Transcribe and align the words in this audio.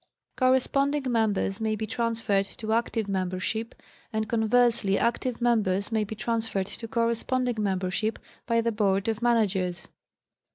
Corresponding 0.35 1.03
members 1.11 1.61
may 1.61 1.75
be 1.75 1.85
transferred 1.85 2.47
to 2.47 2.73
active 2.73 3.07
member 3.07 3.39
ship, 3.39 3.75
and, 4.11 4.27
conversely, 4.27 4.97
active 4.97 5.39
members 5.39 5.91
may 5.91 6.03
be 6.03 6.15
transferred 6.15 6.65
to 6.65 6.87
cor 6.87 7.05
responding 7.05 7.61
membership 7.61 8.17
by 8.47 8.61
the 8.61 8.71
Board 8.71 9.07
of 9.07 9.21
Managers. 9.21 9.89